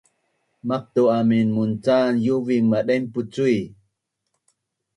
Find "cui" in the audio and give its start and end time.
3.33-3.59